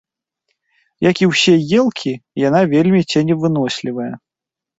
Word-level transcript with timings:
Як 1.09 1.15
і 1.25 1.29
ўсе 1.31 1.53
елкі, 1.81 2.13
яна 2.47 2.59
вельмі 2.73 3.01
ценевынослівая. 3.11 4.11